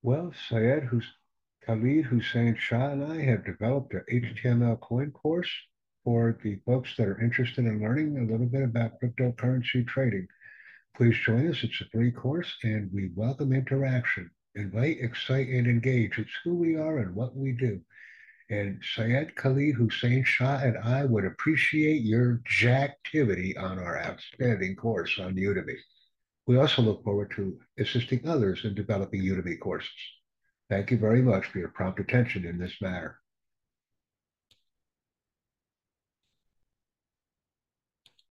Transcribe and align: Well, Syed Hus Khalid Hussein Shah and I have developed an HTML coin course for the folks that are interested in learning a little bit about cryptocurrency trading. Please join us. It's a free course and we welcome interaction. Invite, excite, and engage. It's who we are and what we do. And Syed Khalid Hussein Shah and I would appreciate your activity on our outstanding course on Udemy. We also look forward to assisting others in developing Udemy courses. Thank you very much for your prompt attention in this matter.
Well, 0.00 0.32
Syed 0.48 0.84
Hus 0.84 1.04
Khalid 1.66 2.04
Hussein 2.04 2.54
Shah 2.54 2.90
and 2.90 3.02
I 3.02 3.20
have 3.22 3.44
developed 3.44 3.94
an 3.94 4.04
HTML 4.08 4.78
coin 4.78 5.10
course 5.10 5.50
for 6.04 6.38
the 6.40 6.60
folks 6.64 6.96
that 6.96 7.08
are 7.08 7.20
interested 7.20 7.64
in 7.64 7.80
learning 7.80 8.16
a 8.16 8.22
little 8.22 8.46
bit 8.46 8.62
about 8.62 9.00
cryptocurrency 9.00 9.84
trading. 9.88 10.28
Please 10.96 11.18
join 11.18 11.48
us. 11.48 11.64
It's 11.64 11.80
a 11.80 11.84
free 11.86 12.12
course 12.12 12.56
and 12.62 12.92
we 12.92 13.10
welcome 13.16 13.52
interaction. 13.52 14.30
Invite, 14.54 14.98
excite, 15.00 15.48
and 15.48 15.66
engage. 15.66 16.16
It's 16.16 16.38
who 16.44 16.54
we 16.54 16.76
are 16.76 16.98
and 16.98 17.16
what 17.16 17.34
we 17.34 17.50
do. 17.50 17.80
And 18.50 18.80
Syed 18.94 19.34
Khalid 19.34 19.74
Hussein 19.74 20.22
Shah 20.22 20.60
and 20.62 20.78
I 20.78 21.06
would 21.06 21.24
appreciate 21.24 22.02
your 22.02 22.40
activity 22.62 23.56
on 23.56 23.80
our 23.80 23.98
outstanding 23.98 24.76
course 24.76 25.18
on 25.18 25.34
Udemy. 25.34 25.76
We 26.48 26.56
also 26.56 26.80
look 26.80 27.04
forward 27.04 27.30
to 27.36 27.60
assisting 27.78 28.26
others 28.26 28.64
in 28.64 28.74
developing 28.74 29.20
Udemy 29.20 29.60
courses. 29.60 29.90
Thank 30.70 30.90
you 30.90 30.96
very 30.96 31.20
much 31.20 31.44
for 31.44 31.58
your 31.58 31.68
prompt 31.68 32.00
attention 32.00 32.46
in 32.46 32.56
this 32.56 32.80
matter. 32.80 33.18